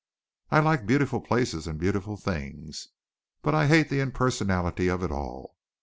[0.49, 2.87] I like beautiful places and beautiful things,
[3.43, 5.57] but I hate the impersonality of it all.